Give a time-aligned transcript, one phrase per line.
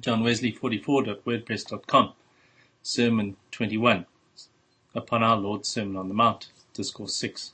[0.00, 2.12] johnwesley44.wordpress.com.
[2.82, 4.06] Sermon 21
[4.94, 7.52] upon our Lord's Sermon on the Mount, Discourse 6.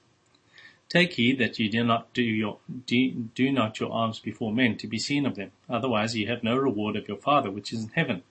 [0.89, 4.77] Take heed that ye do not do your do, do not your alms before men
[4.79, 7.85] to be seen of them, otherwise ye have no reward of your Father which is
[7.85, 8.23] in heaven.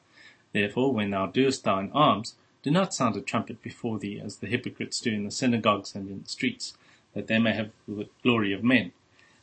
[0.53, 4.47] Therefore, when thou doest thine alms, do not sound a trumpet before thee, as the
[4.47, 6.77] hypocrites do in the synagogues and in the streets,
[7.13, 8.93] that they may have the glory of men.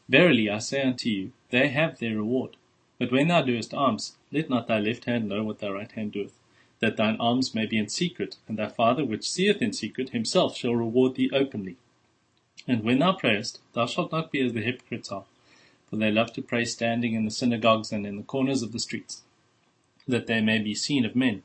[0.09, 2.57] Verily I say unto you, they have their reward.
[3.03, 6.13] But when thou doest alms, let not thy left hand know what thy right hand
[6.13, 6.39] doeth,
[6.79, 10.57] that thine alms may be in secret, and thy Father which seeth in secret himself
[10.57, 11.79] shall reward thee openly.
[12.69, 15.25] And when thou prayest, thou shalt not be as the hypocrites are,
[15.91, 18.79] for they love to pray standing in the synagogues and in the corners of the
[18.79, 19.23] streets,
[20.07, 21.43] that they may be seen of men.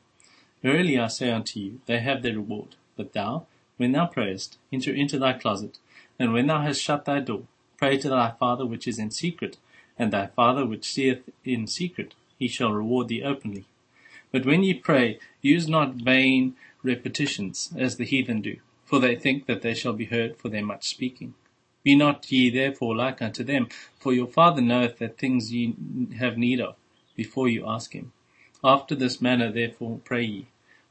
[0.62, 2.76] Verily I say unto you, they have their reward.
[2.96, 5.80] But thou, when thou prayest, enter into thy closet,
[6.20, 9.56] and when thou hast shut thy door, pray to thy Father which is in secret,
[9.98, 13.64] and thy Father which seeth in secret, he shall reward thee openly.
[14.30, 19.44] But when ye pray, use not vain repetitions, as the heathen do for they think
[19.44, 21.34] that they shall be heard for their much speaking.
[21.82, 25.74] Be not ye therefore like unto them, for your Father knoweth the things ye
[26.16, 26.74] have need of,
[27.14, 28.12] before you ask him.
[28.64, 30.46] After this manner therefore pray ye,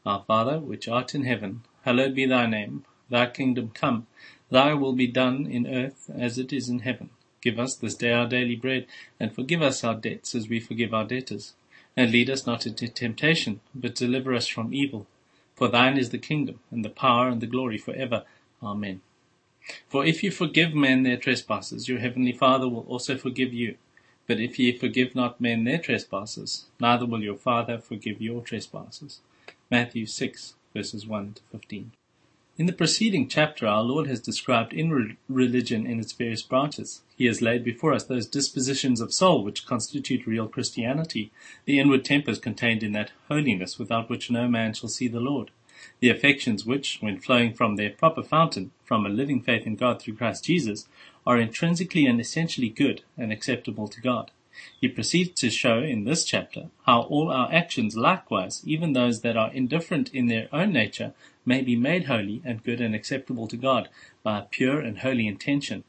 [0.05, 4.05] Our Father, which art in heaven, hallowed be thy name, thy kingdom come,
[4.51, 7.09] thy will be done in earth as it is in heaven.
[7.41, 8.87] Give us this day our daily bread,
[9.19, 11.53] and forgive us our debts as we forgive our debtors.
[11.95, 15.07] And lead us not into temptation, but deliver us from evil.
[15.55, 18.23] For thine is the kingdom, and the power, and the glory for ever.
[18.61, 19.01] Amen.
[19.87, 23.77] For if you forgive men their trespasses, your heavenly Father will also forgive you.
[24.27, 29.21] But if ye forgive not men their trespasses, neither will your Father forgive your trespasses.
[29.71, 31.91] Matthew 6, verses 1 to 15.
[32.59, 34.73] In the preceding chapter, our Lord has described
[35.29, 37.01] religion in its various branches.
[37.15, 41.31] He has laid before us those dispositions of soul which constitute real Christianity,
[41.65, 45.51] the inward tempers contained in that holiness without which no man shall see the Lord,
[45.99, 50.01] the affections which, when flowing from their proper fountain, from a living faith in God
[50.01, 50.87] through Christ Jesus,
[51.27, 54.31] are intrinsically and essentially good and acceptable to God.
[54.81, 59.37] He proceeds to show in this chapter how all our actions likewise, even those that
[59.37, 61.13] are indifferent in their own nature,
[61.45, 63.89] may be made holy and good and acceptable to God
[64.23, 65.83] by a pure and holy intention.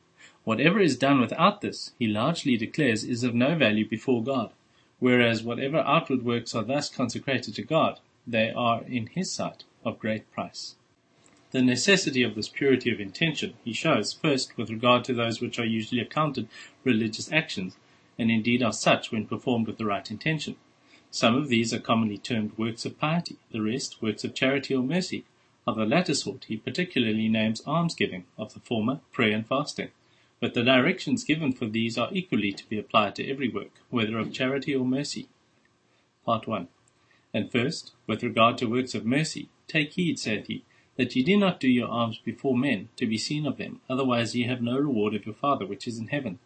[0.45, 4.53] Whatever is done without this, he largely declares, is of no value before God,
[4.99, 9.99] whereas whatever outward works are thus consecrated to God, they are in his sight of
[9.99, 10.75] great price.
[11.51, 15.59] The necessity of this purity of intention he shows first with regard to those which
[15.59, 16.49] are usually accounted
[16.85, 17.77] religious actions,
[18.19, 20.57] and indeed are such when performed with the right intention.
[21.11, 24.83] Some of these are commonly termed works of piety, the rest works of charity or
[24.83, 25.25] mercy.
[25.67, 29.91] Of the latter sort he particularly names almsgiving, of the former prayer and fasting.
[30.41, 34.19] But the directions given for these are equally to be applied to every work, whether
[34.19, 35.29] of charity or mercy.
[36.25, 36.69] Part 1.
[37.33, 40.65] And first, with regard to works of mercy, take heed, saith he,
[40.97, 44.35] that ye do not do your alms before men, to be seen of them, otherwise
[44.35, 46.39] ye have no reward of your Father which is in heaven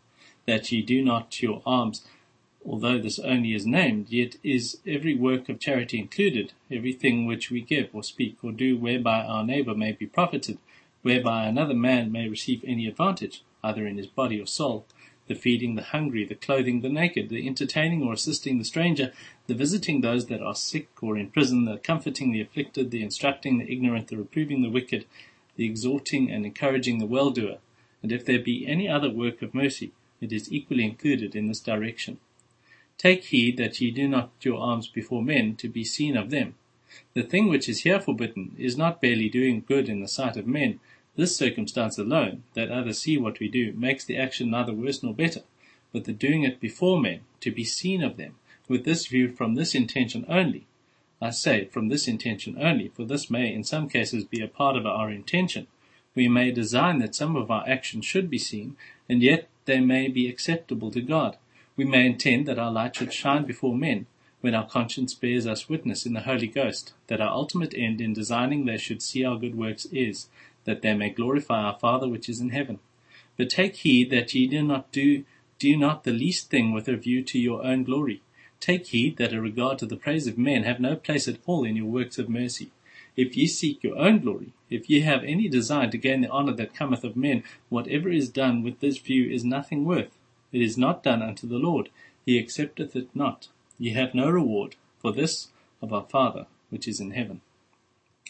[0.46, 2.04] that ye do not to your alms,
[2.64, 7.60] although this only is named, yet is every work of charity included, everything which we
[7.60, 10.58] give or speak or do whereby our neighbour may be profited,
[11.02, 14.86] whereby another man may receive any advantage, either in his body or soul,
[15.28, 19.12] the feeding the hungry, the clothing the naked, the entertaining or assisting the stranger,
[19.46, 23.58] the visiting those that are sick or in prison, the comforting the afflicted, the instructing
[23.58, 25.04] the ignorant, the reproving the wicked,
[25.56, 27.58] the exhorting and encouraging the well-doer,
[28.02, 31.60] and if there be any other work of mercy, it is equally included in this
[31.60, 32.18] direction.
[32.96, 36.54] Take heed that ye do not your alms before men to be seen of them.
[37.14, 40.46] The thing which is here forbidden is not barely doing good in the sight of
[40.46, 40.78] men.
[41.16, 45.14] This circumstance alone, that others see what we do, makes the action neither worse nor
[45.14, 45.42] better,
[45.92, 48.36] but the doing it before men, to be seen of them,
[48.68, 50.66] with this view from this intention only.
[51.20, 54.76] I say from this intention only, for this may in some cases be a part
[54.76, 55.66] of our intention.
[56.14, 58.76] We may design that some of our actions should be seen,
[59.08, 61.36] and yet they may be acceptable to God.
[61.76, 64.06] We may intend that our light should shine before men,
[64.40, 68.12] when our conscience bears us witness in the Holy Ghost, that our ultimate end in
[68.12, 70.28] designing they should see our good works is,
[70.64, 72.80] that they may glorify our Father which is in heaven.
[73.36, 75.24] But take heed that ye do not do,
[75.58, 78.20] do not the least thing with a view to your own glory.
[78.60, 81.64] Take heed that a regard to the praise of men have no place at all
[81.64, 82.70] in your works of mercy.
[83.16, 86.54] If ye seek your own glory, if ye have any design to gain the honour
[86.54, 90.16] that cometh of men, whatever is done with this view is nothing worth.
[90.50, 91.90] It is not done unto the Lord.
[92.24, 93.48] He accepteth it not.
[93.78, 95.48] Ye have no reward for this
[95.82, 97.42] of our Father which is in heaven.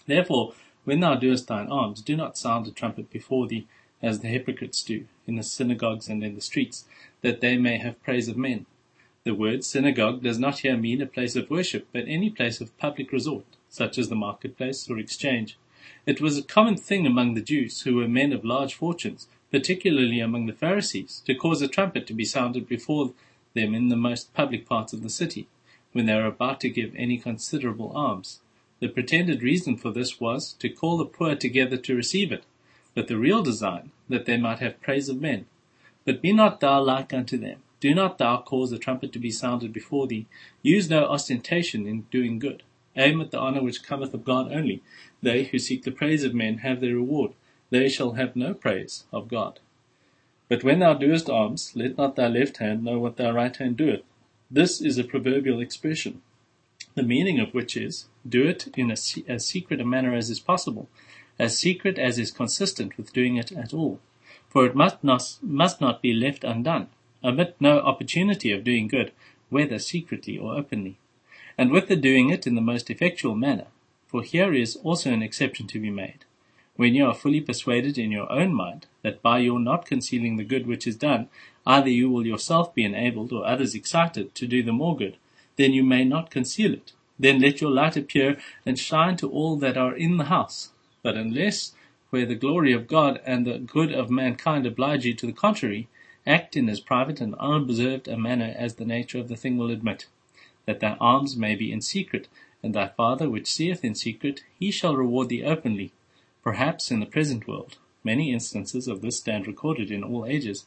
[0.06, 3.68] Therefore, when thou doest thine alms, do not sound a trumpet before thee,
[4.02, 6.86] as the hypocrites do, in the synagogues and in the streets,
[7.20, 8.66] that they may have praise of men.
[9.22, 12.76] The word synagogue does not here mean a place of worship, but any place of
[12.78, 15.56] public resort, such as the marketplace or exchange.
[16.04, 20.20] It was a common thing among the Jews, who were men of large fortunes, particularly
[20.20, 23.14] among the Pharisees, to cause a trumpet to be sounded before
[23.54, 25.48] them in the most public parts of the city,
[25.92, 28.40] when they were about to give any considerable alms.
[28.80, 32.44] The pretended reason for this was to call the poor together to receive it,
[32.94, 35.46] but the real design, that they might have praise of men.
[36.04, 37.62] But be not thou like unto them.
[37.80, 40.26] Do not thou cause the trumpet to be sounded before thee.
[40.62, 42.62] Use no ostentation in doing good.
[42.96, 44.82] Aim at the honour which cometh of God only.
[45.22, 47.32] They who seek the praise of men have their reward.
[47.70, 49.60] They shall have no praise of God.
[50.48, 53.78] But when thou doest alms, let not thy left hand know what thy right hand
[53.78, 54.02] doeth.
[54.50, 56.20] This is a proverbial expression,
[56.94, 58.96] the meaning of which is, do it in a,
[59.26, 60.90] as secret a manner as is possible,
[61.38, 63.98] as secret as is consistent with doing it at all.
[64.50, 66.88] For it must not, must not be left undone.
[67.24, 69.12] Omit no opportunity of doing good,
[69.48, 70.98] whether secretly or openly.
[71.58, 73.66] And with the doing it in the most effectual manner,
[74.06, 76.24] for here is also an exception to be made.
[76.76, 80.44] When you are fully persuaded in your own mind that by your not concealing the
[80.44, 81.28] good which is done,
[81.66, 85.16] either you will yourself be enabled or others excited to do the more good,
[85.56, 86.92] then you may not conceal it.
[87.18, 90.70] Then let your light appear and shine to all that are in the house.
[91.02, 91.74] But unless
[92.10, 95.88] where the glory of God and the good of mankind oblige you to the contrary,
[96.26, 99.70] act in as private and unobserved a manner as the nature of the thing will
[99.70, 100.06] admit,
[100.66, 102.28] that thy alms may be in secret,
[102.62, 105.92] and thy Father which seeth in secret, he shall reward thee openly.
[106.42, 110.66] Perhaps in the present world, many instances of this stand recorded in all ages,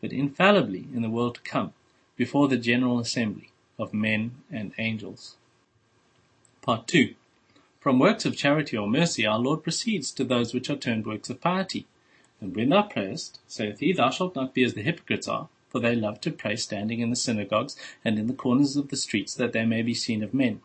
[0.00, 1.72] but infallibly in the world to come,
[2.16, 5.36] before the general assembly of men and angels.
[6.62, 7.14] Part 2.
[7.80, 11.28] From works of charity or mercy our Lord proceeds to those which are termed works
[11.28, 11.86] of piety.
[12.40, 15.80] And when thou prayest, saith he, thou shalt not be as the hypocrites are, for
[15.80, 19.34] they love to pray standing in the synagogues and in the corners of the streets,
[19.34, 20.60] that they may be seen of men.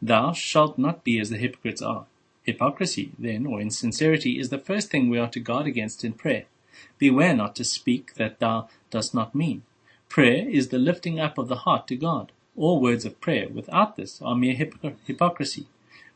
[0.00, 2.06] Thou shalt not be as the hypocrites are.
[2.44, 6.44] Hypocrisy, then, or insincerity, is the first thing we are to guard against in prayer.
[6.96, 9.62] Beware not to speak that thou dost not mean.
[10.08, 12.30] Prayer is the lifting up of the heart to God.
[12.56, 15.66] All words of prayer without this are mere hypocrisy.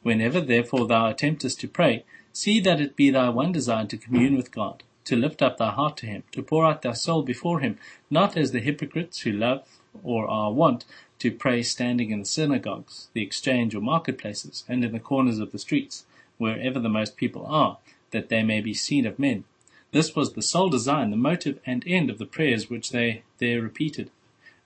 [0.04, 4.36] Whenever, therefore, thou attemptest to pray, see that it be thy one desire to commune
[4.36, 7.60] with God, to lift up thy heart to Him, to pour out thy soul before
[7.60, 7.78] Him,
[8.10, 10.84] not as the hypocrites who love or are wont
[11.18, 15.52] to pray standing in the synagogues, the exchange or marketplaces, and in the corners of
[15.52, 16.04] the streets,
[16.38, 17.78] wherever the most people are,
[18.10, 19.44] that they may be seen of men.
[19.92, 23.60] This was the sole design, the motive and end of the prayers which they there
[23.60, 24.10] repeated.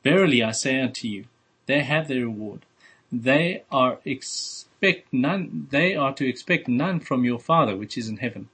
[0.02, 1.24] Verily I say unto you,
[1.66, 2.66] they have their reward.
[3.10, 8.18] They are expect none, they are to expect none from your Father which is in
[8.18, 8.48] heaven.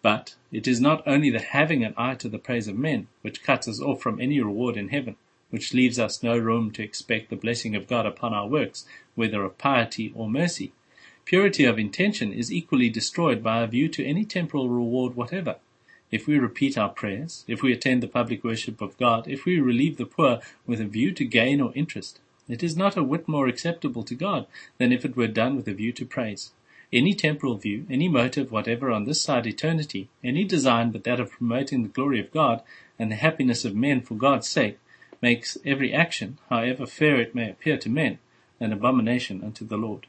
[0.00, 3.42] But it is not only the having an eye to the praise of men, which
[3.42, 5.16] cuts us off from any reward in heaven,
[5.50, 9.42] which leaves us no room to expect the blessing of God upon our works, whether
[9.42, 10.72] of piety or mercy.
[11.24, 15.56] Purity of intention is equally destroyed by a view to any temporal reward whatever.
[16.10, 19.60] If we repeat our prayers, if we attend the public worship of God, if we
[19.60, 23.28] relieve the poor with a view to gain or interest, it is not a whit
[23.28, 24.46] more acceptable to God
[24.78, 26.52] than if it were done with a view to praise.
[26.92, 31.30] Any temporal view, any motive whatever on this side eternity, any design but that of
[31.30, 32.62] promoting the glory of God
[32.98, 34.78] and the happiness of men for God's sake,
[35.20, 38.18] makes every action, however fair it may appear to men,
[38.60, 40.06] an abomination unto the Lord.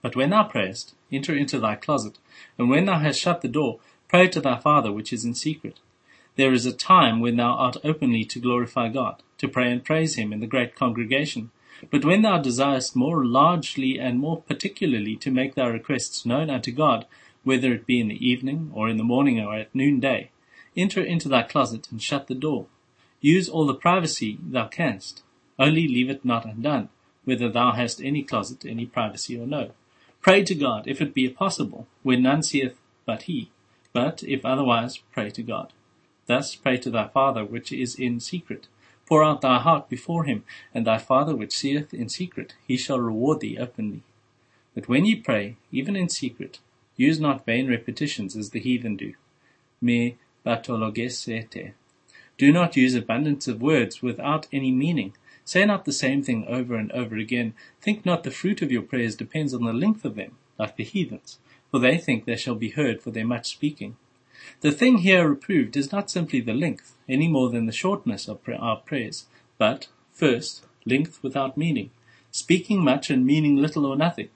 [0.00, 2.18] But when thou prayest, enter into thy closet,
[2.58, 3.80] and when thou hast shut the door,
[4.12, 5.80] Pray to thy Father which is in secret.
[6.36, 10.16] There is a time when thou art openly to glorify God, to pray and praise
[10.16, 11.50] him in the great congregation.
[11.90, 16.70] But when thou desirest more largely and more particularly to make thy requests known unto
[16.72, 17.06] God,
[17.44, 20.30] whether it be in the evening, or in the morning, or at noonday,
[20.76, 22.66] enter into thy closet and shut the door.
[23.20, 25.22] Use all the privacy thou canst.
[25.58, 26.88] Only leave it not undone,
[27.24, 29.70] whether thou hast any closet, any privacy or no.
[30.20, 33.50] Pray to God, if it be possible, when none seeth but he.
[33.92, 35.72] But if otherwise, pray to God.
[36.26, 38.68] Thus pray to thy Father which is in secret.
[39.12, 40.42] Pour out thy heart before him,
[40.72, 44.00] and thy Father which seeth in secret, he shall reward thee openly.
[44.74, 46.60] But when ye pray, even in secret,
[46.96, 49.12] use not vain repetitions as the heathen do.
[49.82, 50.16] Me
[50.46, 51.74] batologesete.
[52.38, 55.12] Do not use abundance of words without any meaning.
[55.44, 57.52] Say not the same thing over and over again.
[57.82, 60.84] Think not the fruit of your prayers depends on the length of them, like the
[60.84, 61.38] heathens
[61.72, 63.96] for they think they shall be heard for their much speaking.
[64.60, 68.40] The thing here reproved is not simply the length, any more than the shortness of
[68.48, 71.90] our prayers, but, first, length without meaning,
[72.32, 74.30] speaking much and meaning little or nothing,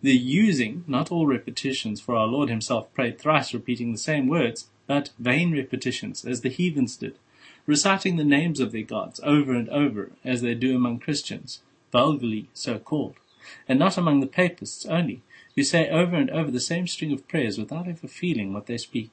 [0.00, 4.68] the using not all repetitions, for our Lord himself prayed thrice repeating the same words,
[4.88, 7.16] but vain repetitions, as the heathens did,
[7.64, 11.60] reciting the names of their gods over and over, as they do among Christians,
[11.92, 13.14] vulgarly so called,
[13.68, 15.22] and not among the papists only,
[15.54, 18.78] who say over and over the same string of prayers without ever feeling what they
[18.78, 19.10] speak.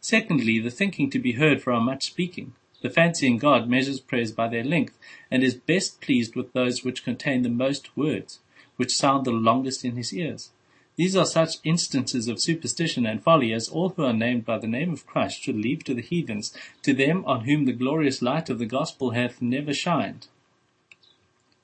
[0.00, 2.54] Secondly, the thinking to be heard for our much speaking.
[2.80, 4.98] The fancying God measures prayers by their length,
[5.30, 8.40] and is best pleased with those which contain the most words,
[8.76, 10.50] which sound the longest in his ears.
[10.96, 14.66] These are such instances of superstition and folly as all who are named by the
[14.66, 18.50] name of Christ should leave to the heathens, to them on whom the glorious light
[18.50, 20.28] of the gospel hath never shined.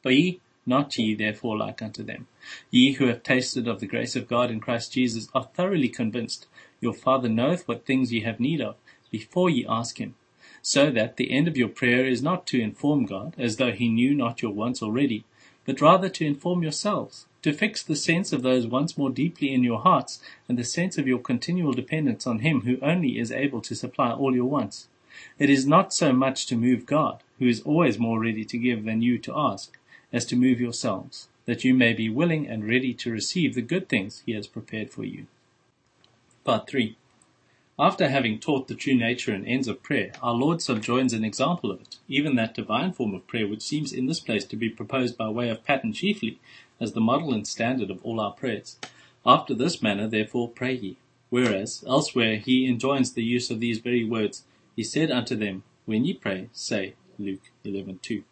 [0.02, 2.26] Be not ye therefore like unto them.
[2.70, 6.46] Ye who have tasted of the grace of God in Christ Jesus are thoroughly convinced.
[6.80, 8.76] Your Father knoweth what things ye have need of,
[9.10, 10.14] before ye ask him.
[10.62, 13.88] So that the end of your prayer is not to inform God, as though he
[13.88, 15.24] knew not your wants already,
[15.64, 19.62] but rather to inform yourselves, to fix the sense of those wants more deeply in
[19.62, 23.60] your hearts, and the sense of your continual dependence on him who only is able
[23.60, 24.88] to supply all your wants.
[25.38, 28.84] It is not so much to move God, who is always more ready to give
[28.84, 29.76] than you to ask,
[30.16, 33.86] as to move yourselves, that you may be willing and ready to receive the good
[33.86, 35.26] things he has prepared for you.
[36.42, 36.96] Part 3.
[37.78, 41.70] After having taught the true nature and ends of prayer, our Lord subjoins an example
[41.70, 44.70] of it, even that divine form of prayer which seems in this place to be
[44.70, 46.40] proposed by way of pattern chiefly,
[46.80, 48.78] as the model and standard of all our prayers.
[49.26, 50.96] After this manner, therefore, pray ye.
[51.28, 54.44] Whereas, elsewhere, he enjoins the use of these very words.
[54.74, 58.22] He said unto them, When ye pray, say, Luke 11:2.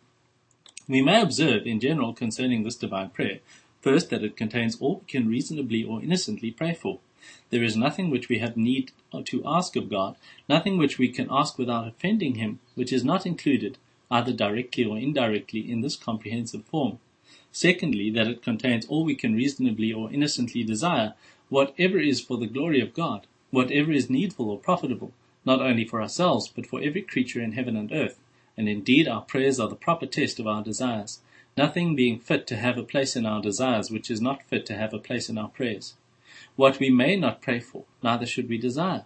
[0.87, 3.41] We may observe, in general, concerning this divine prayer,
[3.81, 6.99] first, that it contains all we can reasonably or innocently pray for.
[7.49, 8.93] There is nothing which we have need
[9.25, 13.25] to ask of God, nothing which we can ask without offending Him, which is not
[13.25, 13.79] included,
[14.11, 16.99] either directly or indirectly, in this comprehensive form.
[17.51, 21.15] Secondly, that it contains all we can reasonably or innocently desire,
[21.49, 25.13] whatever is for the glory of God, whatever is needful or profitable,
[25.47, 28.19] not only for ourselves, but for every creature in heaven and earth.
[28.57, 31.21] And indeed our prayers are the proper test of our desires,
[31.57, 34.77] nothing being fit to have a place in our desires which is not fit to
[34.77, 35.95] have a place in our prayers.
[36.57, 39.05] What we may not pray for, neither should we desire.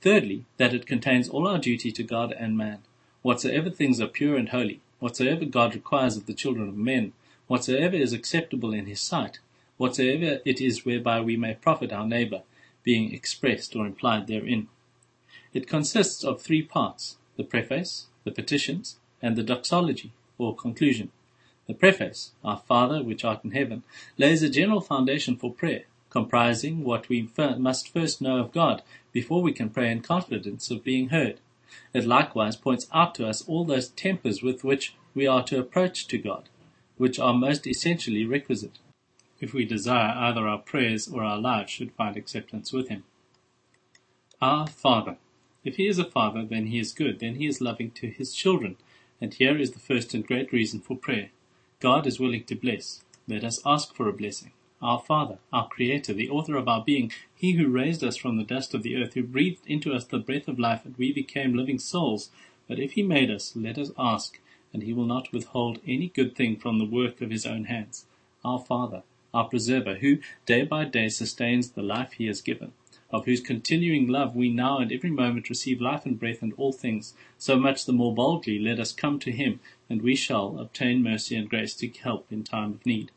[0.00, 2.82] Thirdly, that it contains all our duty to God and man.
[3.22, 7.12] Whatsoever things are pure and holy, whatsoever God requires of the children of men,
[7.46, 9.40] whatsoever is acceptable in his sight,
[9.76, 12.42] whatsoever it is whereby we may profit our neighbour,
[12.82, 14.68] being expressed or implied therein.
[15.52, 21.10] It consists of three parts, the preface, the petitions, and the doxology, or conclusion.
[21.66, 23.82] The preface, Our Father which art in heaven,
[24.16, 28.82] lays a general foundation for prayer, comprising what we must first know of God
[29.12, 31.40] before we can pray in confidence of being heard.
[31.92, 36.06] It likewise points out to us all those tempers with which we are to approach
[36.08, 36.48] to God,
[36.96, 38.78] which are most essentially requisite,
[39.40, 43.04] if we desire either our prayers or our lives should find acceptance with Him.
[44.40, 45.16] Our Father.
[45.68, 48.34] If He is a Father, then He is good, then He is loving to His
[48.34, 48.76] children,
[49.20, 51.28] and here is the first and great reason for prayer.
[51.78, 53.04] God is willing to bless.
[53.26, 57.12] Let us ask for a blessing our Father, our Creator, the author of our being,
[57.34, 60.18] He who raised us from the dust of the earth, who breathed into us the
[60.18, 62.30] breath of life, and we became living souls.
[62.66, 64.40] But if He made us, let us ask,
[64.72, 68.06] and He will not withhold any good thing from the work of His own hands.
[68.42, 69.02] Our Father,
[69.34, 72.72] our Preserver, who day by day sustains the life He has given,
[73.10, 76.72] of whose continuing love we now and every moment receive life and breath and all
[76.72, 81.02] things, so much the more boldly let us come to Him, and we shall obtain
[81.02, 83.10] mercy and grace to help in time of need.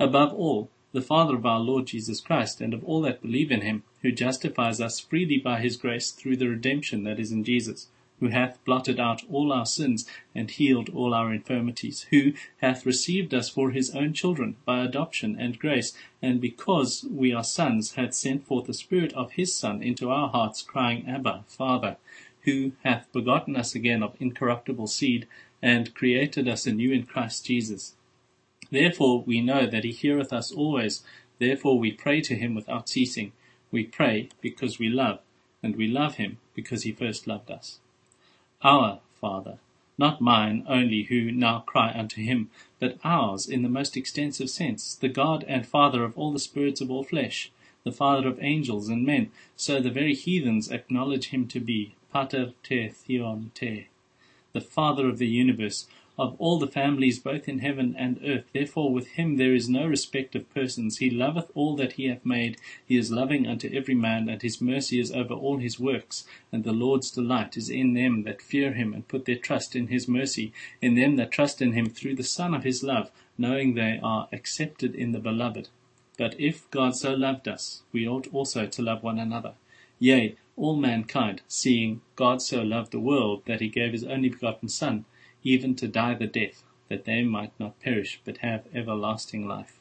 [0.00, 3.60] Above all, the Father of our Lord Jesus Christ, and of all that believe in
[3.60, 7.88] him, who justifies us freely by his grace through the redemption that is in Jesus,
[8.20, 13.32] who hath blotted out all our sins and healed all our infirmities, who hath received
[13.32, 18.14] us for his own children by adoption and grace, and because we are sons hath
[18.14, 21.96] sent forth the Spirit of his Son into our hearts, crying, Abba, Father,
[22.42, 25.26] who hath begotten us again of incorruptible seed,
[25.62, 27.94] and created us anew in Christ Jesus
[28.70, 31.02] Therefore we know that he heareth us always.
[31.38, 33.32] Therefore we pray to him without ceasing.
[33.70, 35.20] We pray because we love,
[35.62, 37.80] and we love him because he first loved us.
[38.62, 39.60] Our Father,
[39.96, 42.50] not mine only who now cry unto him,
[42.80, 46.80] but ours in the most extensive sense, the God and Father of all the spirits
[46.80, 47.52] of all flesh,
[47.84, 52.52] the Father of angels and men, so the very heathens acknowledge him to be, Pater
[52.64, 53.86] te theon te,
[54.52, 55.86] the Father of the universe,
[56.18, 58.44] of all the families both in heaven and earth.
[58.52, 60.98] Therefore with him there is no respect of persons.
[60.98, 62.56] He loveth all that he hath made.
[62.84, 66.24] He is loving unto every man, and his mercy is over all his works.
[66.50, 69.86] And the Lord's delight is in them that fear him and put their trust in
[69.86, 73.74] his mercy, in them that trust in him through the Son of his love, knowing
[73.74, 75.68] they are accepted in the beloved.
[76.16, 79.54] But if God so loved us, we ought also to love one another.
[80.00, 84.68] Yea, all mankind, seeing God so loved the world that he gave his only begotten
[84.68, 85.04] Son,
[85.42, 89.78] even to die the death, that they might not perish, but have everlasting life.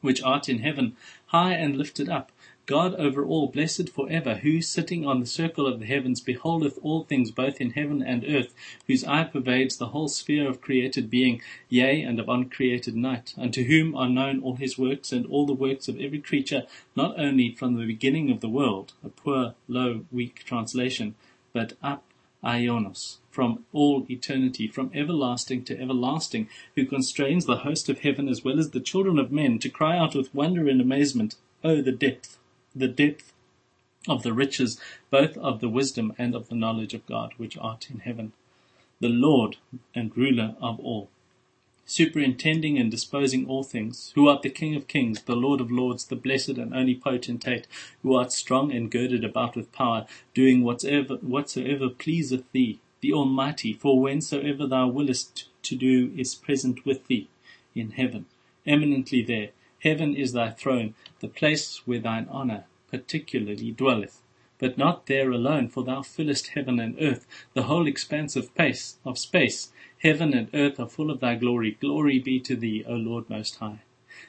[0.00, 2.32] Which art in heaven, high and lifted up,
[2.70, 6.78] God over all, blessed for ever, who, sitting on the circle of the heavens, beholdeth
[6.82, 8.54] all things both in heaven and earth,
[8.86, 13.64] whose eye pervades the whole sphere of created being, yea, and of uncreated night, unto
[13.64, 16.64] whom are known all his works, and all the works of every creature,
[16.94, 21.16] not only from the beginning of the world, a poor, low, weak translation,
[21.52, 22.04] but ap
[22.42, 28.44] aionos, from all eternity, from everlasting to everlasting, who constrains the host of heaven as
[28.44, 31.92] well as the children of men to cry out with wonder and amazement, Oh, the
[31.92, 32.38] depth,
[32.74, 33.32] the depth
[34.08, 34.80] of the riches,
[35.10, 38.32] both of the wisdom and of the knowledge of God, which art in heaven,
[39.00, 39.56] the Lord
[39.94, 41.10] and ruler of all,
[41.90, 46.04] superintending and disposing all things, who art the King of kings, the Lord of lords,
[46.04, 47.66] the blessed and only potentate,
[48.02, 53.72] who art strong and girded about with power, doing whatsoever, whatsoever pleaseth thee, the Almighty,
[53.72, 57.28] for whensoever thou willest to do is present with thee
[57.74, 58.26] in heaven,
[58.64, 59.48] eminently there.
[59.80, 64.20] Heaven is thy throne, the place where thine honour particularly dwelleth.
[64.58, 68.98] But not there alone, for thou fillest heaven and earth, the whole expanse of space,
[69.04, 69.70] of space.
[70.00, 71.76] Heaven and earth are full of thy glory.
[71.78, 73.80] Glory be to thee, O Lord Most High.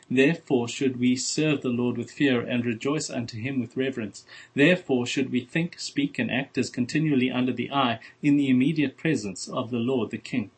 [0.10, 4.26] Therefore should we serve the Lord with fear and rejoice unto him with reverence.
[4.54, 8.98] Therefore should we think, speak, and act as continually under the eye in the immediate
[8.98, 10.52] presence of the Lord the King.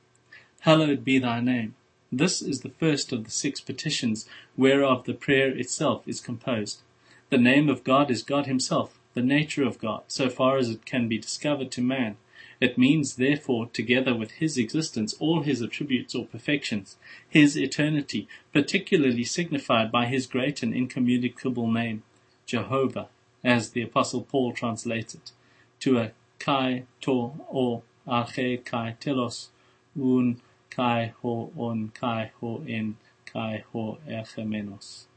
[0.61, 1.75] Hallowed be thy name.
[2.11, 4.27] This is the first of the six petitions
[4.57, 6.81] whereof the prayer itself is composed.
[7.29, 10.87] The name of God is God himself, the nature of God, so far as it
[10.87, 12.17] can be discovered to man.
[12.63, 16.95] It means, therefore, together with his existence, all his attributes or perfections,
[17.27, 22.03] his eternity, particularly signified by his great and incommunicable name,
[22.45, 23.09] Jehovah,
[23.43, 25.33] as the Apostle Paul translates it,
[25.81, 29.49] to a kai to or arche kai telos,
[29.97, 30.39] un
[30.69, 35.07] kai ho on kai ho en kai ho erchemenos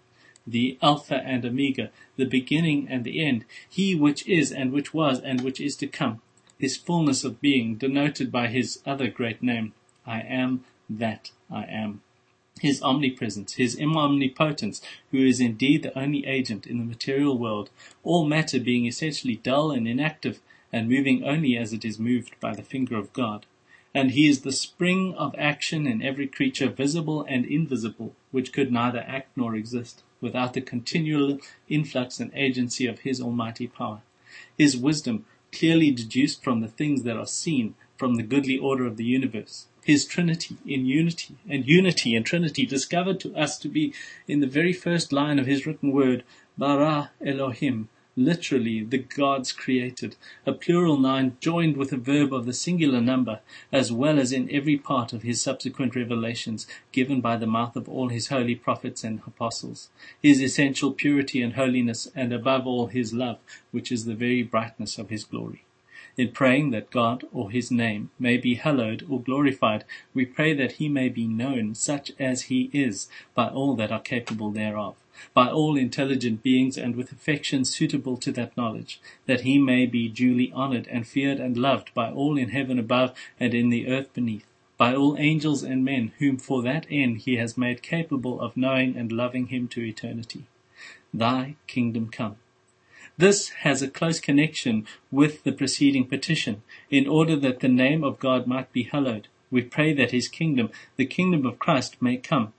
[0.49, 5.21] the Alpha and Omega, the beginning and the end, he which is and which was
[5.21, 6.23] and which is to come,
[6.58, 9.73] his fullness of being, denoted by his other great name,
[10.06, 12.02] I am that I am.
[12.60, 17.71] His omnipresence, his omnipotence, who is indeed the only agent in the material world,
[18.02, 20.40] all matter being essentially dull and inactive,
[20.73, 23.47] and moving only as it is moved by the finger of God
[23.97, 28.71] and he is the spring of action in every creature, visible and invisible, which could
[28.71, 34.02] neither act nor exist without the continual influx and agency of his almighty power.
[34.58, 38.97] His wisdom, clearly deduced from the things that are seen, from the goodly order of
[38.97, 39.67] the universe.
[39.85, 43.95] His Trinity in unity, and unity in Trinity discovered to us to be
[44.26, 46.25] in the very first line of his written word,
[46.59, 52.52] Bara Elohim, literally the gods created, a plural noun joined with a verb of the
[52.52, 57.47] singular number, as well as in every part of his subsequent revelations given by the
[57.47, 59.91] mouth of all his holy prophets and apostles,
[60.23, 63.39] his essential purity and holiness, and above all his love,
[63.71, 65.65] which is the very brightness of his glory.
[66.17, 70.73] In praying that God or his name may be hallowed or glorified, we pray that
[70.73, 74.97] he may be known such as he is by all that are capable thereof
[75.35, 80.09] by all intelligent beings and with affections suitable to that knowledge, that he may be
[80.09, 84.13] duly honored and feared and loved by all in heaven above and in the earth
[84.15, 88.57] beneath, by all angels and men whom for that end he has made capable of
[88.57, 90.45] knowing and loving him to eternity.
[91.13, 92.37] Thy kingdom come.
[93.19, 96.63] This has a close connection with the preceding petition.
[96.91, 100.71] In order that the name of God might be hallowed, we pray that his kingdom,
[100.97, 102.52] the kingdom of Christ, may come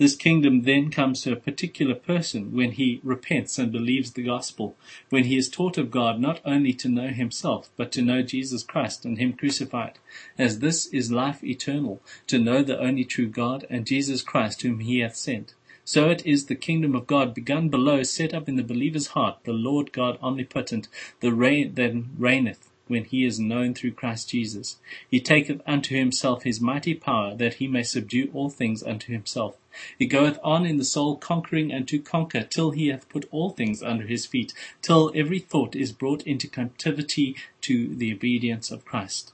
[0.00, 4.74] this kingdom then comes to a particular person when he repents and believes the gospel,
[5.10, 8.62] when he is taught of God not only to know himself, but to know Jesus
[8.62, 9.98] Christ and him crucified,
[10.38, 14.80] as this is life eternal, to know the only true God and Jesus Christ whom
[14.80, 15.52] he hath sent.
[15.84, 19.40] So it is the kingdom of God begun below, set up in the believer's heart,
[19.44, 20.88] the Lord God omnipotent,
[21.20, 24.78] the reign that reigneth when he is known through Christ Jesus.
[25.08, 29.56] He taketh unto himself his mighty power, that he may subdue all things unto himself.
[29.96, 33.50] He goeth on in the soul conquering and to conquer, till he hath put all
[33.50, 38.84] things under his feet, till every thought is brought into captivity to the obedience of
[38.84, 39.32] Christ.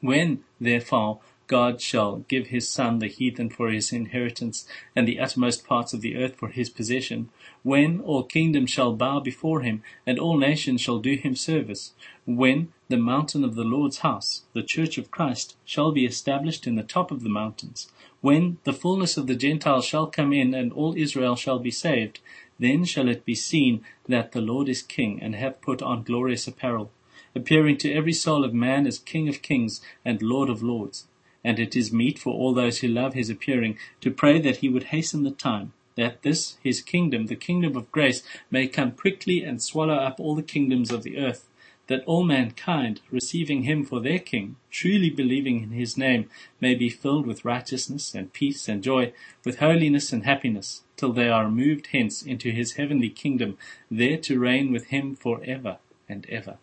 [0.00, 5.66] When, therefore, God shall give his son the heathen for his inheritance, and the uttermost
[5.66, 7.30] parts of the earth for his possession,
[7.62, 11.92] when all kingdoms shall bow before him, and all nations shall do him service,
[12.24, 16.74] when the mountain of the Lord's house, the church of Christ, shall be established in
[16.74, 20.72] the top of the mountains, when the fullness of the Gentiles shall come in, and
[20.72, 22.20] all Israel shall be saved,
[22.58, 26.46] Then shall it be seen that the Lord is king, and hath put on glorious
[26.46, 26.90] apparel,
[27.34, 31.06] appearing to every soul of man as King of kings and Lord of lords.
[31.44, 34.68] And it is meet for all those who love his appearing to pray that he
[34.68, 39.42] would hasten the time, that this his kingdom, the kingdom of grace, may come quickly
[39.42, 41.46] and swallow up all the kingdoms of the earth,
[41.86, 46.88] that all mankind, receiving him for their king, truly believing in his name, may be
[46.88, 49.12] filled with righteousness and peace and joy,
[49.44, 53.58] with holiness and happiness, till they are removed hence into his heavenly kingdom,
[53.90, 56.58] there to reign with him for ever and ever.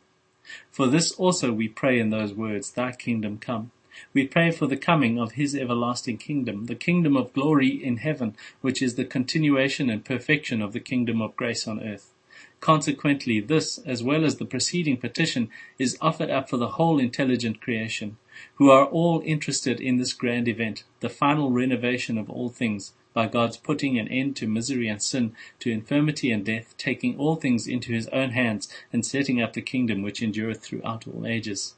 [0.72, 3.72] For this also we pray in those words, Thy kingdom come.
[4.14, 8.36] We pray for the coming of his everlasting kingdom, the kingdom of glory in heaven,
[8.62, 12.14] which is the continuation and perfection of the kingdom of grace on earth.
[12.60, 17.62] Consequently, this, as well as the preceding petition, is offered up for the whole intelligent
[17.62, 18.18] creation,
[18.56, 23.28] who are all interested in this grand event, the final renovation of all things, by
[23.28, 27.68] God's putting an end to misery and sin, to infirmity and death, taking all things
[27.68, 31.74] into his own hands, and setting up the kingdom which endureth throughout all ages.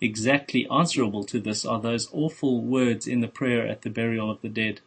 [0.00, 4.40] Exactly answerable to this are those awful words in the prayer at the burial of
[4.40, 4.80] the dead.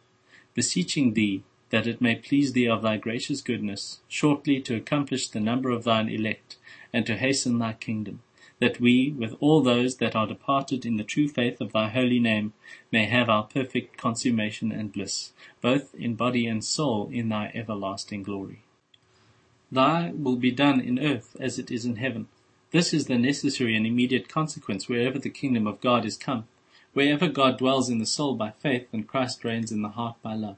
[0.54, 5.40] Beseeching thee, that it may please thee of thy gracious goodness, shortly to accomplish the
[5.40, 6.56] number of thine elect,
[6.92, 8.22] and to hasten thy kingdom,
[8.58, 12.18] that we, with all those that are departed in the true faith of thy holy
[12.18, 12.52] name,
[12.90, 18.22] may have our perfect consummation and bliss, both in body and soul, in thy everlasting
[18.22, 18.62] glory.
[19.70, 22.28] Thy will be done in earth as it is in heaven.
[22.72, 26.48] This is the necessary and immediate consequence wherever the kingdom of God is come,
[26.94, 30.34] wherever God dwells in the soul by faith and Christ reigns in the heart by
[30.34, 30.56] love.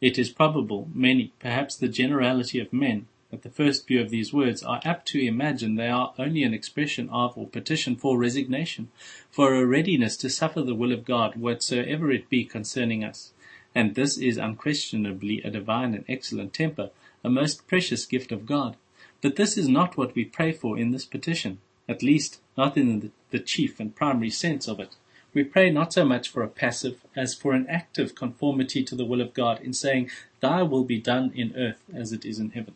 [0.00, 4.32] It is probable many, perhaps the generality of men, at the first view of these
[4.32, 8.90] words, are apt to imagine they are only an expression of or petition for resignation,
[9.30, 13.32] for a readiness to suffer the will of God whatsoever it be concerning us.
[13.74, 16.90] And this is unquestionably a divine and excellent temper,
[17.22, 18.76] a most precious gift of God.
[19.22, 23.12] But this is not what we pray for in this petition, at least not in
[23.30, 24.96] the, chief and primary sense of it.
[25.34, 29.04] We pray not so much for a passive as for an active conformity to the
[29.04, 32.50] will of God in saying, Thy will be done in earth as it is in
[32.50, 32.74] heaven.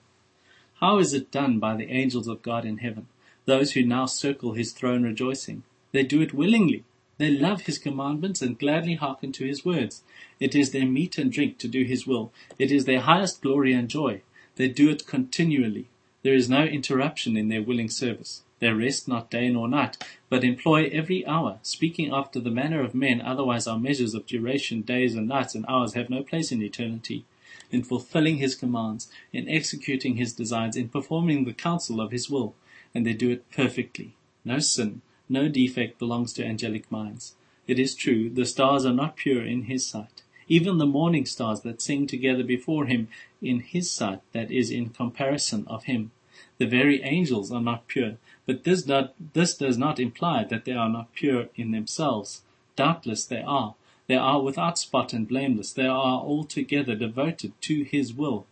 [0.80, 3.08] How is it done by the angels of God in heaven,
[3.46, 5.62] those who now circle his throne rejoicing?
[5.92, 6.84] They do it willingly.
[7.18, 10.02] They love his commandments and gladly hearken to his words.
[10.40, 12.32] It is their meat and drink to do his will.
[12.58, 14.22] It is their highest glory and joy.
[14.56, 15.88] They do it continually.
[16.24, 18.44] There is no interruption in their willing service.
[18.58, 22.94] They rest not day nor night, but employ every hour, speaking after the manner of
[22.94, 26.62] men, otherwise our measures of duration, days and nights and hours have no place in
[26.62, 27.26] eternity,
[27.70, 32.54] in fulfilling his commands, in executing his designs, in performing the counsel of his will,
[32.94, 34.16] and they do it perfectly.
[34.46, 37.34] No sin, no defect belongs to angelic minds.
[37.66, 40.22] It is true, the stars are not pure in his sight.
[40.48, 43.08] Even the morning stars that sing together before him
[43.42, 46.10] in his sight, that is in comparison of him.
[46.58, 48.88] The very angels are not pure, but this,
[49.32, 52.42] this does not imply that they are not pure in themselves.
[52.76, 53.74] Doubtless they are.
[54.06, 55.72] They are without spot and blameless.
[55.72, 58.46] They are altogether devoted to His will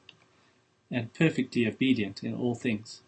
[0.91, 3.03] and perfectly obedient in all things.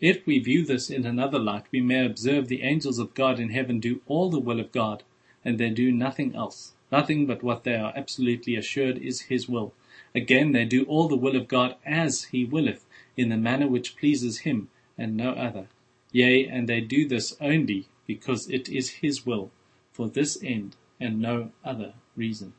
[0.00, 3.50] If we view this in another light, we may observe the angels of God in
[3.50, 5.02] heaven do all the will of God,
[5.44, 9.74] and they do nothing else, nothing but what they are absolutely assured is His will.
[10.14, 13.96] Again, they do all the will of God as He willeth, in the manner which
[13.96, 15.68] pleases Him, and no other.
[16.12, 19.50] Yea, and they do this only because it is his will,
[19.92, 22.52] for this end and no other reason.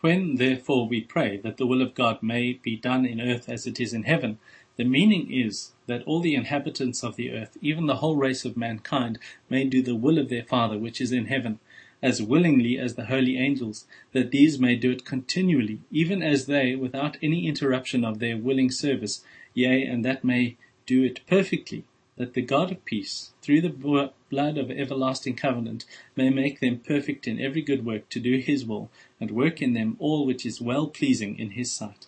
[0.00, 3.66] When therefore we pray that the will of God may be done in earth as
[3.66, 4.38] it is in heaven,
[4.76, 8.56] the meaning is that all the inhabitants of the earth, even the whole race of
[8.56, 11.60] mankind, may do the will of their Father which is in heaven,
[12.02, 16.74] as willingly as the holy angels, that these may do it continually, even as they,
[16.74, 19.22] without any interruption of their willing service,
[19.54, 21.84] yea, and that may do it perfectly,
[22.16, 27.26] that the God of peace, through the blood of everlasting covenant, may make them perfect
[27.26, 30.60] in every good work to do his will, and work in them all which is
[30.60, 32.06] well pleasing in his sight.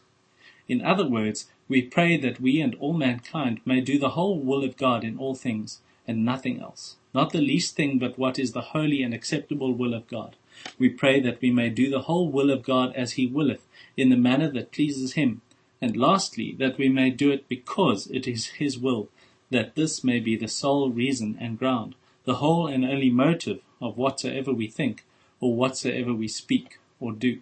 [0.69, 4.63] In other words, we pray that we and all mankind may do the whole will
[4.65, 8.53] of God in all things, and nothing else, not the least thing but what is
[8.53, 10.37] the holy and acceptable will of God.
[10.79, 14.11] We pray that we may do the whole will of God as he willeth, in
[14.11, 15.41] the manner that pleases him,
[15.83, 19.09] and lastly, that we may do it because it is his will,
[19.51, 23.99] that this may be the sole reason and ground, the whole and only motive of
[23.99, 25.05] whatsoever we think,
[25.41, 27.41] or whatsoever we speak or do.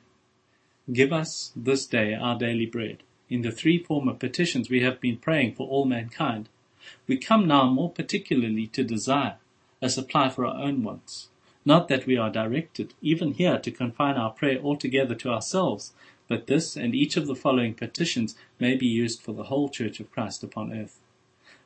[0.90, 3.02] Give us this day our daily bread.
[3.28, 6.48] In the three former petitions we have been praying for all mankind.
[7.06, 9.36] We come now more particularly to desire
[9.82, 11.28] a supply for our own wants.
[11.66, 15.92] Not that we are directed, even here, to confine our prayer altogether to ourselves,
[16.30, 19.98] but this and each of the following petitions may be used for the whole Church
[19.98, 21.00] of Christ upon earth.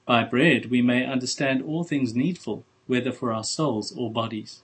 [0.07, 4.62] By bread we may understand all things needful, whether for our souls or bodies.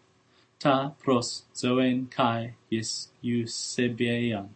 [0.58, 4.48] Ta pros zoen kai is eusebeian,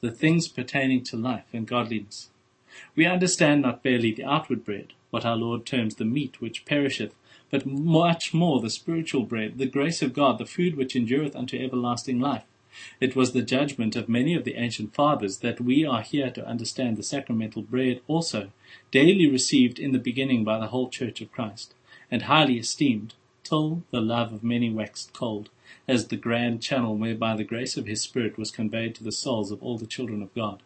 [0.00, 2.30] the things pertaining to life and godliness.
[2.96, 7.14] We understand not barely the outward bread, what our Lord terms the meat which perisheth,
[7.50, 11.56] but much more the spiritual bread, the grace of God, the food which endureth unto
[11.56, 12.46] everlasting life.
[13.00, 16.46] It was the judgment of many of the ancient fathers that we are here to
[16.46, 18.50] understand the sacramental bread also,
[18.90, 21.74] daily received in the beginning by the whole Church of Christ,
[22.10, 25.50] and highly esteemed, till the love of many waxed cold,
[25.86, 29.50] as the grand channel whereby the grace of his Spirit was conveyed to the souls
[29.50, 30.62] of all the children of God.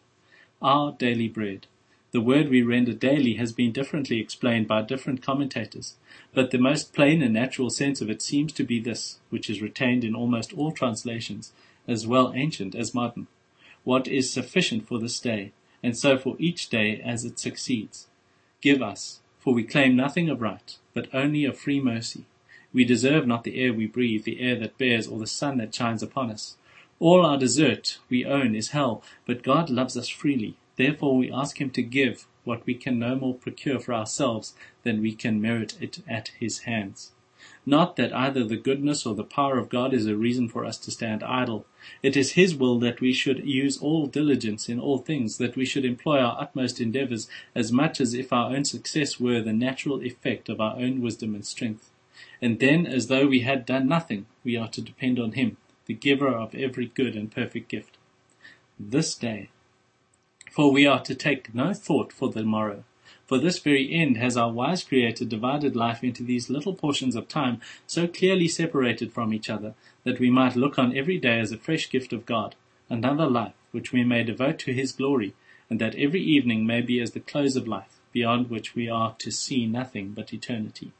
[0.61, 1.67] Our daily bread.
[2.11, 5.95] The word we render daily has been differently explained by different commentators,
[6.33, 9.61] but the most plain and natural sense of it seems to be this, which is
[9.61, 11.51] retained in almost all translations,
[11.87, 13.27] as well ancient as modern,
[13.83, 18.07] what is sufficient for this day, and so for each day as it succeeds.
[18.61, 22.25] Give us, for we claim nothing of right, but only of free mercy.
[22.73, 25.73] We deserve not the air we breathe, the air that bears, or the sun that
[25.73, 26.57] shines upon us.
[26.99, 30.57] All our desert we own is hell, but God loves us freely.
[30.75, 35.01] Therefore we ask him to give what we can no more procure for ourselves than
[35.01, 37.11] we can merit it at his hands.
[37.69, 40.77] Not that either the goodness or the power of God is a reason for us
[40.77, 41.65] to stand idle.
[42.01, 45.65] It is His will that we should use all diligence in all things, that we
[45.65, 50.01] should employ our utmost endeavours as much as if our own success were the natural
[50.01, 51.89] effect of our own wisdom and strength.
[52.41, 55.93] And then, as though we had done nothing, we are to depend on Him, the
[55.93, 57.97] giver of every good and perfect gift.
[58.79, 59.49] This day.
[60.49, 62.85] For we are to take no thought for the morrow,
[63.25, 67.27] for this very end has our wise Creator divided life into these little portions of
[67.27, 71.51] time so clearly separated from each other that we might look on every day as
[71.51, 72.55] a fresh gift of God,
[72.89, 75.33] another life which we may devote to His glory,
[75.69, 79.15] and that every evening may be as the close of life, beyond which we are
[79.19, 80.91] to see nothing but eternity.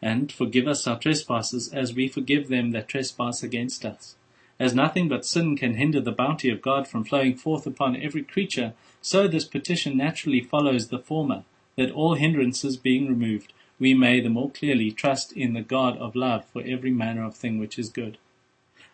[0.00, 4.16] And forgive us our trespasses as we forgive them that trespass against us.
[4.64, 8.22] As nothing but sin can hinder the bounty of God from flowing forth upon every
[8.22, 8.72] creature,
[9.02, 11.44] so this petition naturally follows the former,
[11.76, 16.16] that all hindrances being removed, we may the more clearly trust in the God of
[16.16, 18.16] love for every manner of thing which is good.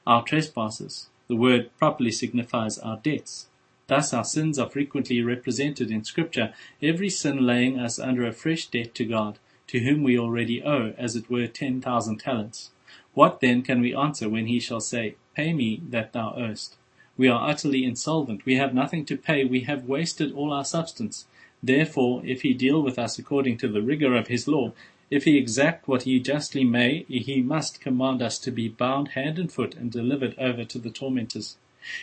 [0.08, 3.46] Our trespasses, the word properly signifies our debts.
[3.86, 6.52] Thus our sins are frequently represented in Scripture,
[6.82, 10.94] every sin laying us under a fresh debt to God, to whom we already owe,
[10.98, 12.70] as it were, ten thousand talents.
[13.14, 16.76] What then can we answer when he shall say, Pay me that thou owest?
[17.16, 18.44] We are utterly insolvent.
[18.44, 19.44] We have nothing to pay.
[19.44, 21.26] We have wasted all our substance.
[21.62, 24.72] Therefore, if he deal with us according to the rigor of his law,
[25.10, 29.38] if he exact what he justly may, he must command us to be bound hand
[29.38, 31.56] and foot and delivered over to the tormentors.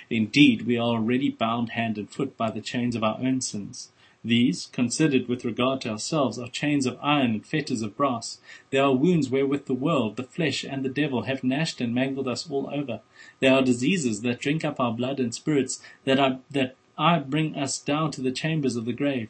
[0.10, 3.90] Indeed, we are already bound hand and foot by the chains of our own sins.
[4.26, 8.40] These, considered with regard to ourselves, are chains of iron and fetters of brass.
[8.72, 12.28] They are wounds wherewith the world, the flesh, and the devil have gnashed and mangled
[12.28, 13.02] us all over.
[13.40, 18.12] They are diseases that drink up our blood and spirits, that are bring us down
[18.12, 19.30] to the chambers of the grave.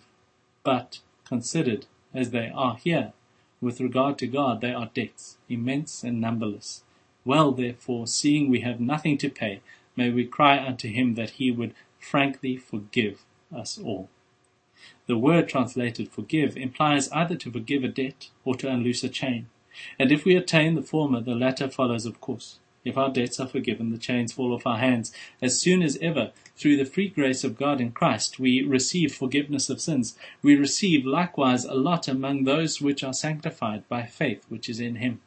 [0.64, 3.14] But, considered as they are here,
[3.60, 6.84] with regard to God, they are debts, immense and numberless.
[7.26, 9.62] Well, therefore, seeing we have nothing to pay,
[9.96, 14.10] may we cry unto him that he would frankly forgive us all.
[15.08, 19.48] The word translated forgive implies either to forgive a debt or to unloose a chain.
[19.98, 22.60] And if we attain the former, the latter follows of course.
[22.84, 25.14] If our debts are forgiven, the chains fall off our hands.
[25.42, 29.70] As soon as ever, through the free grace of God in Christ, we receive forgiveness
[29.70, 34.68] of sins, we receive likewise a lot among those which are sanctified by faith which
[34.68, 35.22] is in Him.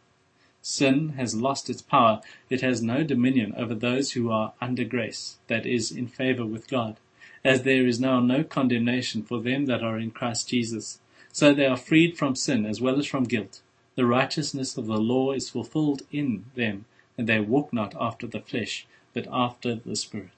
[0.61, 2.21] Sin has lost its power.
[2.51, 6.69] It has no dominion over those who are under grace, that is, in favor with
[6.69, 6.99] God
[7.44, 11.00] as there is now no condemnation for them that are in Christ Jesus.
[11.33, 13.61] So they are freed from sin as well as from guilt.
[13.94, 16.85] The righteousness of the law is fulfilled in them,
[17.16, 20.31] and they walk not after the flesh, but after the Spirit.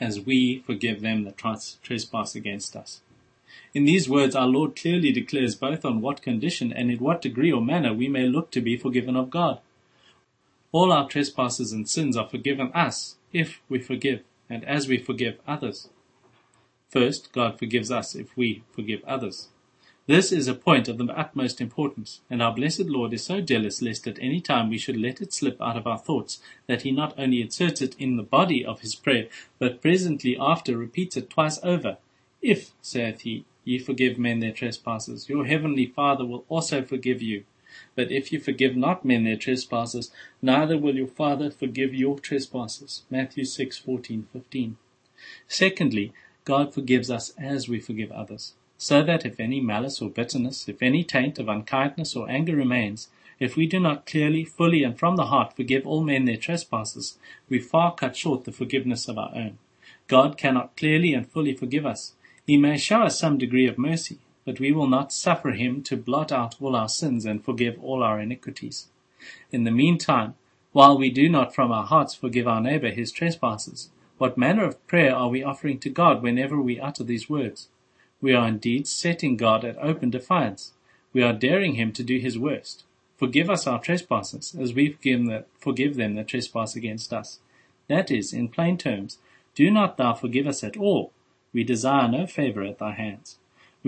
[0.00, 1.38] As we forgive them that
[1.82, 3.00] trespass against us.
[3.74, 7.52] In these words, our Lord clearly declares both on what condition and in what degree
[7.52, 9.58] or manner we may look to be forgiven of God.
[10.70, 15.38] All our trespasses and sins are forgiven us if we forgive and as we forgive
[15.46, 15.88] others.
[16.88, 19.48] First, God forgives us if we forgive others.
[20.08, 23.82] This is a point of the utmost importance, and our blessed Lord is so jealous
[23.82, 26.90] lest at any time we should let it slip out of our thoughts that he
[26.90, 31.28] not only inserts it in the body of his prayer, but presently after repeats it
[31.28, 31.98] twice over.
[32.40, 37.44] If, saith he, ye forgive men their trespasses, your heavenly Father will also forgive you.
[37.94, 40.10] But if you forgive not men their trespasses,
[40.40, 43.02] neither will your Father forgive your trespasses.
[43.10, 44.76] Matthew 6, 14, 15.
[45.46, 46.12] Secondly,
[46.44, 50.82] God forgives us as we forgive others, so that if any malice or bitterness, if
[50.82, 55.16] any taint of unkindness or anger remains, if we do not clearly, fully, and from
[55.16, 59.32] the heart forgive all men their trespasses, we far cut short the forgiveness of our
[59.34, 59.58] own.
[60.08, 62.14] God cannot clearly and fully forgive us.
[62.46, 65.94] He may show us some degree of mercy, but we will not suffer him to
[65.94, 68.86] blot out all our sins and forgive all our iniquities.
[69.52, 70.36] In the meantime,
[70.72, 74.86] while we do not from our hearts forgive our neighbor his trespasses, what manner of
[74.86, 77.68] prayer are we offering to God whenever we utter these words?
[78.22, 80.72] We are indeed setting God at open defiance.
[81.12, 82.84] We are daring him to do his worst.
[83.18, 84.96] Forgive us our trespasses, as we
[85.58, 87.40] forgive them that trespass against us.
[87.88, 89.18] That is, in plain terms,
[89.54, 91.12] do not thou forgive us at all.
[91.52, 93.36] We desire no favor at thy hands.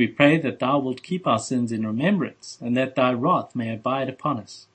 [0.00, 3.70] We pray that thou wilt keep our sins in remembrance, and that thy wrath may
[3.70, 4.66] abide upon us.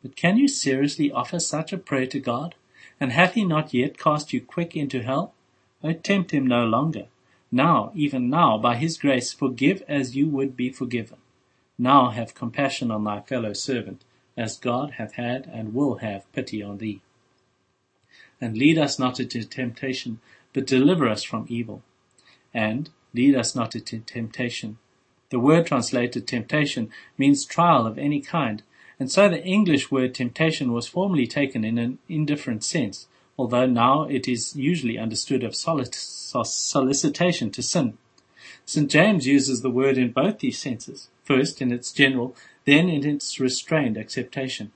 [0.00, 2.54] But can you seriously offer such a prayer to God?
[2.98, 5.34] And hath he not yet cast you quick into hell?
[5.82, 7.08] O tempt him no longer.
[7.52, 11.18] Now, even now, by his grace, forgive as you would be forgiven.
[11.76, 14.02] Now have compassion on thy fellow servant,
[14.34, 17.02] as God hath had and will have pity on thee.
[18.40, 20.20] And lead us not into temptation,
[20.54, 21.82] but deliver us from evil.
[22.54, 24.78] And lead us not into temptation.
[25.30, 28.62] The word translated temptation means trial of any kind,
[29.00, 34.04] and so the English word temptation was formerly taken in an indifferent sense, although now
[34.04, 37.98] it is usually understood of solicitation to sin.
[38.66, 38.90] St.
[38.90, 43.40] James uses the word in both these senses, first in its general, then in its
[43.40, 44.72] restrained acceptation.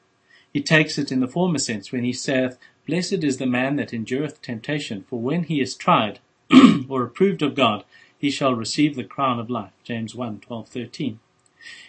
[0.52, 3.92] He takes it in the former sense when he saith, Blessed is the man that
[3.92, 6.20] endureth temptation, for when he is tried,
[6.88, 7.84] or approved of God,
[8.18, 9.72] he shall receive the crown of life.
[9.84, 11.20] James 1, 12, 13.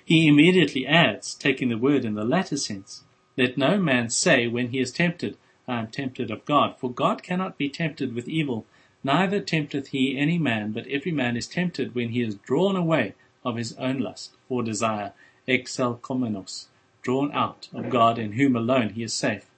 [0.04, 3.04] He immediately adds, taking the word in the latter sense,
[3.38, 5.38] Let no man say when he is tempted,
[5.68, 8.66] I am tempted of God, for God cannot be tempted with evil,
[9.04, 13.14] neither tempteth he any man, but every man is tempted when he is drawn away
[13.46, 15.14] of his own lust or desire,
[15.48, 16.68] exelkomenos,
[17.02, 19.50] drawn out of God in whom alone he is safe,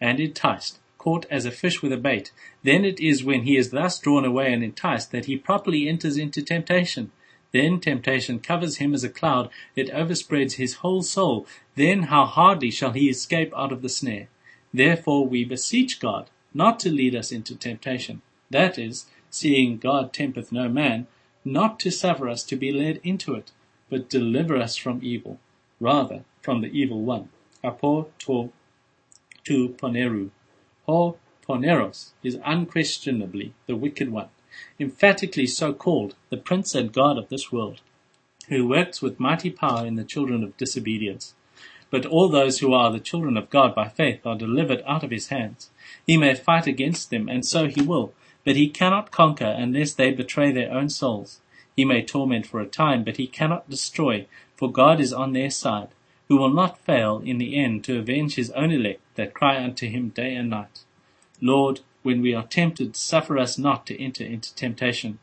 [0.00, 3.72] and enticed caught as a fish with a bait, then it is when he is
[3.72, 7.12] thus drawn away and enticed that he properly enters into temptation.
[7.52, 11.46] Then temptation covers him as a cloud, it overspreads his whole soul.
[11.74, 14.28] Then how hardly shall he escape out of the snare.
[14.72, 18.22] Therefore we beseech God not to lead us into temptation.
[18.48, 21.06] That is, seeing God tempteth no man,
[21.44, 23.52] not to suffer us to be led into it,
[23.90, 25.38] but deliver us from evil,
[25.80, 27.28] rather from the evil one.
[27.62, 28.52] Apo to
[29.44, 30.30] tu poneru.
[30.86, 31.16] Ho
[31.46, 34.28] Poneros is unquestionably the wicked one,
[34.78, 37.80] emphatically so called, the prince and god of this world,
[38.48, 41.34] who works with mighty power in the children of disobedience.
[41.90, 45.10] But all those who are the children of God by faith are delivered out of
[45.10, 45.70] his hands.
[46.06, 48.12] He may fight against them, and so he will,
[48.44, 51.40] but he cannot conquer unless they betray their own souls.
[51.74, 55.50] He may torment for a time, but he cannot destroy, for God is on their
[55.50, 55.88] side
[56.28, 59.88] who will not fail in the end to avenge his own elect that cry unto
[59.88, 60.84] him day and night.
[61.40, 65.18] Lord, when we are tempted, suffer us not to enter into temptation.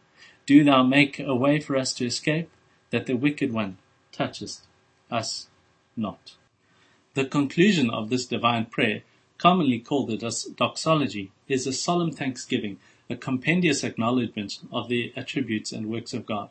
[0.46, 2.50] Do thou make a way for us to escape,
[2.90, 3.78] that the wicked one
[4.12, 4.62] toucheth
[5.10, 5.48] us
[5.96, 6.36] not.
[7.14, 9.04] The conclusion of this divine prayer,
[9.38, 15.88] commonly called the doxology, is a solemn thanksgiving, a compendious acknowledgment of the attributes and
[15.88, 16.50] works of God.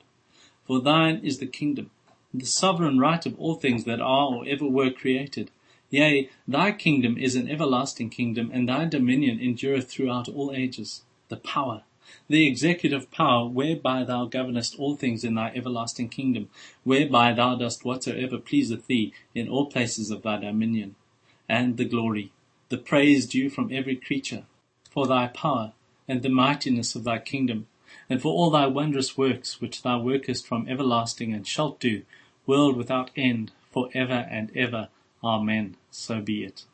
[0.65, 1.91] For thine is the kingdom,
[2.33, 5.51] the sovereign right of all things that are or ever were created.
[5.91, 11.03] Yea, thy kingdom is an everlasting kingdom, and thy dominion endureth throughout all ages.
[11.29, 11.83] The power,
[12.29, 16.49] the executive power, whereby thou governest all things in thy everlasting kingdom,
[16.85, 20.95] whereby thou dost whatsoever pleaseth thee in all places of thy dominion.
[21.49, 22.31] And the glory,
[22.69, 24.45] the praise due from every creature,
[24.89, 25.73] for thy power,
[26.07, 27.67] and the mightiness of thy kingdom,
[28.09, 32.03] and for all thy wondrous works which thou workest from everlasting and shalt do,
[32.47, 34.89] world without end, for ever and ever.
[35.23, 35.77] Amen.
[35.91, 36.65] So be it.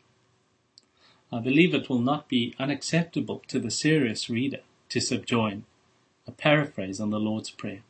[1.32, 5.64] I believe it will not be unacceptable to the serious reader to subjoin
[6.26, 7.82] a paraphrase on the Lord's Prayer.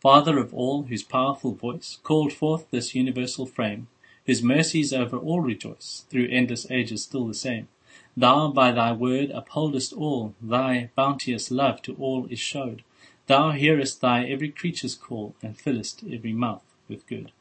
[0.00, 3.88] Father of all, whose powerful voice called forth this universal frame,
[4.26, 7.68] whose mercies over all rejoice, through endless ages still the same,
[8.16, 12.82] Thou by thy word upholdest all, thy bounteous love to all is showed.
[13.26, 17.32] Thou hearest thy every creature's call, and fillest every mouth with good.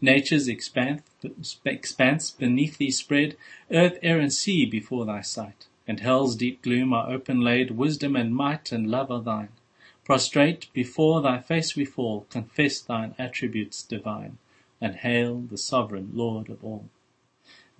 [0.00, 3.36] Nature's expanse, beneath thee spread,
[3.70, 8.16] earth, air, and sea before thy sight, and hell's deep gloom are open laid, wisdom
[8.16, 9.50] and might and love are thine.
[10.04, 14.38] Prostrate before thy face we fall, confess thine attributes divine,
[14.80, 16.88] and hail the sovereign Lord of all.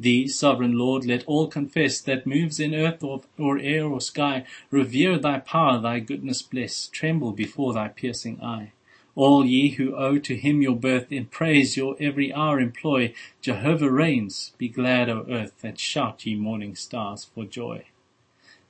[0.01, 4.45] Thee, sovereign Lord, let all confess that moves in earth or, or air or sky,
[4.71, 8.73] revere thy power, thy goodness bless, tremble before thy piercing eye.
[9.17, 13.13] All ye who owe to him your birth, in praise your every hour employ.
[13.41, 17.87] Jehovah reigns, be glad, O earth, and shout ye morning stars for joy.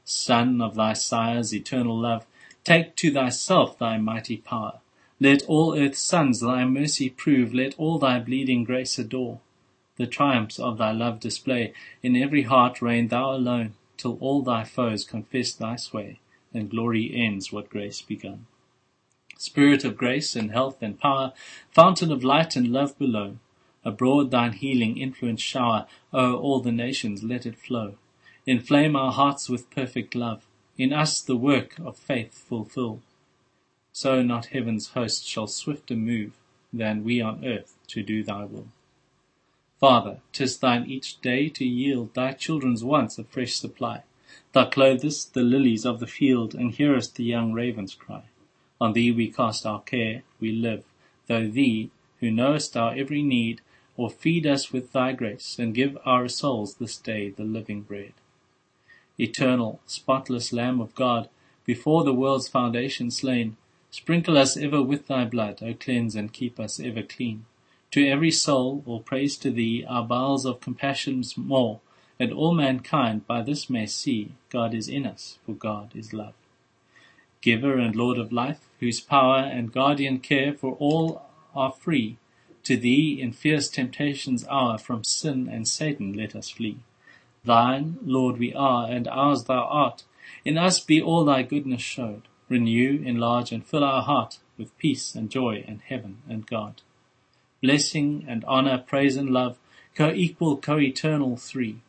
[0.04, 2.24] Son of thy sire's eternal love,
[2.64, 4.80] take to thyself thy mighty power.
[5.20, 9.40] Let all earth's sons thy mercy prove, let all thy bleeding grace adore.
[9.98, 11.72] The triumphs of thy love display,
[12.02, 16.20] in every heart reign thou alone, till all thy foes confess thy sway,
[16.54, 18.46] and glory ends what grace begun.
[19.36, 21.32] Spirit of grace and health and power,
[21.70, 23.38] fountain of light and love below,
[23.84, 27.94] abroad thine healing influence shower, o'er all the nations let it flow.
[28.46, 30.46] Inflame our hearts with perfect love,
[30.76, 33.00] in us the work of faith fulfill.
[33.92, 36.32] So not heaven's host shall swifter move
[36.72, 38.68] than we on earth to do thy will.
[39.80, 44.02] Father, 'tis thine each day to yield thy children's wants a fresh supply.
[44.52, 48.24] Thou clothest the lilies of the field, and hearest the young ravens cry.
[48.80, 50.84] On thee we cast our care, we live,
[51.28, 53.60] though thee, who knowest our every need,
[53.96, 58.14] or feed us with thy grace, and give our souls this day the living bread.
[59.16, 61.28] Eternal, spotless Lamb of God,
[61.64, 63.56] before the world's foundation slain,
[63.90, 67.44] sprinkle us ever with thy blood, O cleanse and keep us ever clean.
[67.92, 71.80] To every soul, all praise to thee, our bowels of compassions more,
[72.20, 76.34] and all mankind by this may see God is in us, for God is love.
[77.40, 81.22] Giver and Lord of life, whose power and guardian care for all
[81.54, 82.18] are free,
[82.64, 86.80] to thee in fierce temptation's hour from sin and Satan let us flee.
[87.44, 90.04] Thine, Lord, we are, and ours thou art.
[90.44, 92.28] In us be all thy goodness showed.
[92.50, 96.82] Renew, enlarge, and fill our heart with peace and joy and heaven and God.
[97.60, 99.58] Blessing and honor, praise and love,
[99.94, 101.80] co-equal, co-eternal three.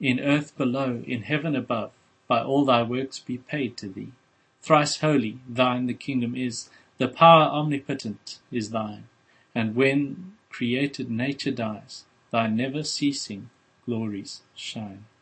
[0.00, 1.92] In earth below, in heaven above,
[2.28, 4.12] by all thy works be paid to thee.
[4.60, 9.08] Thrice holy, thine the kingdom is, the power omnipotent is thine,
[9.54, 13.50] and when created nature dies, thy never ceasing
[13.84, 15.06] glories shine.